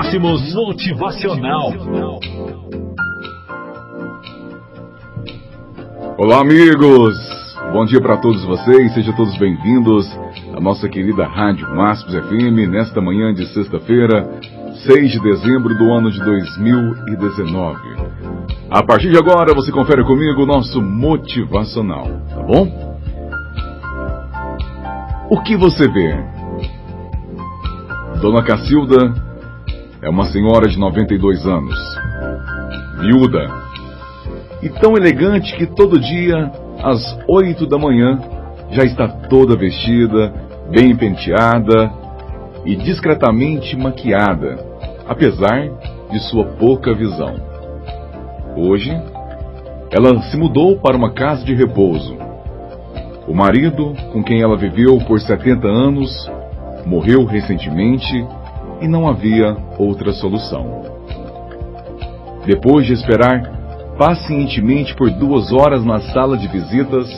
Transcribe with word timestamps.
Máximos 0.00 0.54
Motivacional. 0.54 1.74
Olá, 6.16 6.40
amigos! 6.40 7.14
Bom 7.70 7.84
dia 7.84 8.00
para 8.00 8.16
todos 8.16 8.42
vocês, 8.46 8.94
sejam 8.94 9.14
todos 9.14 9.36
bem-vindos 9.36 10.10
à 10.56 10.58
nossa 10.58 10.88
querida 10.88 11.26
Rádio 11.26 11.68
Máximos 11.76 12.14
FM 12.14 12.70
nesta 12.70 12.98
manhã 13.02 13.34
de 13.34 13.46
sexta-feira, 13.52 14.26
6 14.86 15.12
de 15.12 15.20
dezembro 15.20 15.76
do 15.76 15.92
ano 15.92 16.10
de 16.10 16.18
2019. 16.24 17.78
A 18.70 18.82
partir 18.82 19.10
de 19.10 19.18
agora, 19.18 19.54
você 19.54 19.70
confere 19.70 20.02
comigo 20.02 20.44
o 20.44 20.46
nosso 20.46 20.80
motivacional, 20.80 22.06
tá 22.30 22.42
bom? 22.42 22.98
O 25.28 25.42
que 25.42 25.58
você 25.58 25.86
vê? 25.86 26.16
Dona 28.22 28.42
Cacilda 28.42 29.29
é 30.02 30.08
uma 30.08 30.24
senhora 30.26 30.68
de 30.68 30.78
92 30.78 31.46
anos, 31.46 31.78
viúda, 33.00 33.46
e 34.62 34.68
tão 34.68 34.96
elegante 34.96 35.54
que 35.56 35.66
todo 35.66 36.00
dia, 36.00 36.50
às 36.82 37.18
8 37.28 37.66
da 37.66 37.78
manhã, 37.78 38.18
já 38.70 38.84
está 38.84 39.08
toda 39.08 39.56
vestida, 39.56 40.32
bem 40.70 40.96
penteada 40.96 41.90
e 42.64 42.76
discretamente 42.76 43.76
maquiada, 43.76 44.64
apesar 45.08 45.68
de 46.10 46.20
sua 46.28 46.44
pouca 46.44 46.94
visão. 46.94 47.34
Hoje, 48.56 48.90
ela 49.90 50.20
se 50.22 50.36
mudou 50.36 50.78
para 50.78 50.96
uma 50.96 51.12
casa 51.12 51.44
de 51.44 51.54
repouso 51.54 52.30
o 53.30 53.34
marido, 53.34 53.94
com 54.12 54.24
quem 54.24 54.42
ela 54.42 54.56
viveu 54.56 54.98
por 55.06 55.20
70 55.20 55.64
anos, 55.64 56.10
morreu 56.84 57.24
recentemente 57.24 58.26
e 58.80 58.88
não 58.88 59.08
havia 59.08 59.56
outra 59.78 60.12
solução. 60.12 60.82
Depois 62.46 62.86
de 62.86 62.92
esperar 62.92 63.94
pacientemente 63.98 64.94
por 64.94 65.10
duas 65.10 65.52
horas 65.52 65.84
na 65.84 66.00
sala 66.00 66.36
de 66.36 66.48
visitas, 66.48 67.08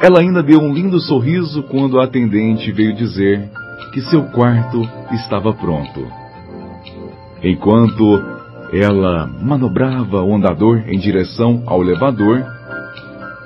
ela 0.00 0.20
ainda 0.20 0.42
deu 0.42 0.60
um 0.60 0.72
lindo 0.72 0.98
sorriso 1.00 1.62
quando 1.64 2.00
a 2.00 2.04
atendente 2.04 2.72
veio 2.72 2.94
dizer 2.94 3.48
que 3.92 4.00
seu 4.00 4.24
quarto 4.24 4.82
estava 5.12 5.52
pronto. 5.52 6.06
Enquanto 7.42 8.22
ela 8.72 9.28
manobrava 9.40 10.22
o 10.22 10.34
andador 10.34 10.82
em 10.88 10.98
direção 10.98 11.62
ao 11.66 11.82
elevador, 11.82 12.44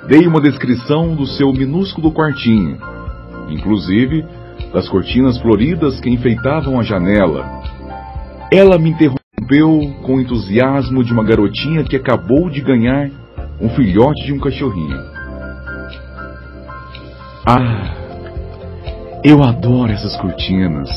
Dei 0.07 0.25
uma 0.25 0.39
descrição 0.39 1.13
do 1.13 1.25
seu 1.25 1.51
minúsculo 1.51 2.13
quartinho, 2.13 2.77
inclusive 3.49 4.25
das 4.73 4.87
cortinas 4.89 5.37
floridas 5.39 5.99
que 5.99 6.09
enfeitavam 6.09 6.79
a 6.79 6.83
janela. 6.83 7.45
Ela 8.51 8.77
me 8.77 8.91
interrompeu 8.91 9.95
com 10.03 10.15
o 10.15 10.21
entusiasmo 10.21 11.03
de 11.03 11.11
uma 11.11 11.23
garotinha 11.23 11.83
que 11.83 11.95
acabou 11.95 12.49
de 12.49 12.61
ganhar 12.61 13.09
um 13.61 13.69
filhote 13.69 14.25
de 14.25 14.33
um 14.33 14.39
cachorrinho. 14.39 14.97
Ah, 17.45 17.93
eu 19.23 19.43
adoro 19.43 19.91
essas 19.91 20.15
cortinas. 20.17 20.89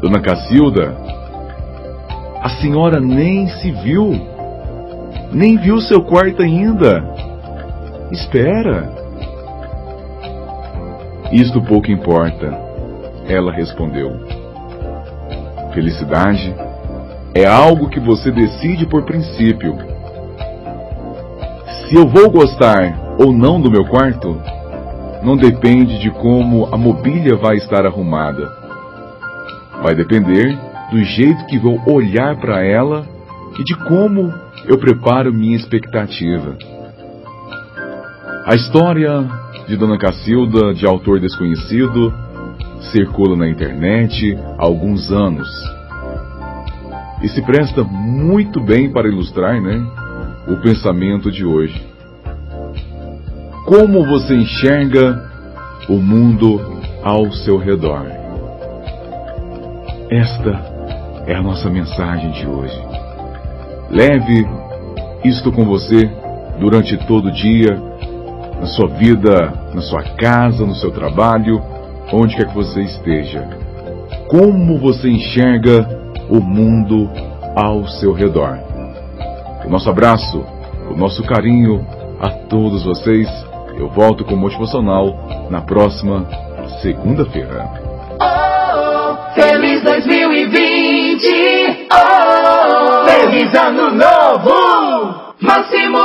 Dona 0.00 0.20
Cacilda, 0.20 0.96
a 2.42 2.48
senhora 2.60 3.00
nem 3.00 3.48
se 3.48 3.70
viu 3.70 4.30
nem 5.32 5.56
viu 5.56 5.80
seu 5.80 6.02
quarto 6.02 6.42
ainda. 6.42 7.04
Espera. 8.10 8.99
Isto 11.32 11.62
pouco 11.62 11.90
importa, 11.92 12.46
ela 13.28 13.52
respondeu. 13.52 14.10
Felicidade 15.72 16.52
é 17.32 17.46
algo 17.46 17.88
que 17.88 18.00
você 18.00 18.32
decide 18.32 18.84
por 18.84 19.04
princípio. 19.04 19.76
Se 21.86 21.94
eu 21.94 22.08
vou 22.08 22.28
gostar 22.30 23.14
ou 23.16 23.32
não 23.32 23.60
do 23.60 23.70
meu 23.70 23.84
quarto, 23.84 24.40
não 25.22 25.36
depende 25.36 26.00
de 26.00 26.10
como 26.10 26.66
a 26.74 26.76
mobília 26.76 27.36
vai 27.36 27.56
estar 27.56 27.86
arrumada. 27.86 28.50
Vai 29.82 29.94
depender 29.94 30.58
do 30.90 31.02
jeito 31.04 31.46
que 31.46 31.58
vou 31.60 31.80
olhar 31.86 32.36
para 32.40 32.64
ela 32.64 33.06
e 33.56 33.62
de 33.62 33.76
como 33.86 34.34
eu 34.66 34.78
preparo 34.78 35.32
minha 35.32 35.56
expectativa. 35.56 36.56
A 38.46 38.54
história 38.56 39.28
de 39.70 39.76
Dona 39.76 39.96
Cacilda, 39.96 40.74
de 40.74 40.84
autor 40.84 41.20
desconhecido, 41.20 42.12
circula 42.90 43.36
na 43.36 43.48
internet 43.48 44.36
há 44.58 44.64
alguns 44.64 45.12
anos. 45.12 45.48
E 47.22 47.28
se 47.28 47.40
presta 47.42 47.84
muito 47.84 48.60
bem 48.60 48.90
para 48.90 49.06
ilustrar, 49.06 49.62
né, 49.62 49.80
o 50.48 50.56
pensamento 50.56 51.30
de 51.30 51.46
hoje. 51.46 51.80
Como 53.64 54.04
você 54.04 54.34
enxerga 54.34 55.30
o 55.88 55.98
mundo 55.98 56.60
ao 57.04 57.30
seu 57.30 57.56
redor? 57.56 58.06
Esta 60.10 61.24
é 61.28 61.36
a 61.36 61.42
nossa 61.42 61.70
mensagem 61.70 62.32
de 62.32 62.44
hoje. 62.44 62.82
Leve 63.88 64.48
isto 65.24 65.52
com 65.52 65.64
você 65.64 66.10
durante 66.58 66.96
todo 67.06 67.28
o 67.28 67.32
dia, 67.32 67.80
na 68.60 68.66
sua 68.66 68.88
vida, 68.88 69.52
na 69.74 69.80
sua 69.80 70.02
casa, 70.02 70.66
no 70.66 70.74
seu 70.74 70.90
trabalho, 70.90 71.62
onde 72.12 72.36
quer 72.36 72.46
que 72.46 72.54
você 72.54 72.82
esteja. 72.82 73.48
Como 74.28 74.78
você 74.78 75.08
enxerga 75.08 75.88
o 76.28 76.40
mundo 76.40 77.08
ao 77.56 77.88
seu 77.88 78.12
redor. 78.12 78.58
O 79.64 79.70
nosso 79.70 79.88
abraço, 79.88 80.44
o 80.90 80.96
nosso 80.96 81.22
carinho 81.24 81.86
a 82.20 82.28
todos 82.28 82.84
vocês. 82.84 83.28
Eu 83.76 83.88
volto 83.88 84.24
com 84.24 84.34
o 84.34 84.38
Motivacional 84.38 85.46
na 85.48 85.62
próxima 85.62 86.26
segunda-feira. 86.82 87.66
Oh, 88.20 89.34
feliz 89.34 89.82
2020! 89.82 91.88
Oh! 91.92 93.06
Feliz 93.06 93.54
ano 93.54 93.94
novo! 93.94 95.30
Máximo 95.40 95.98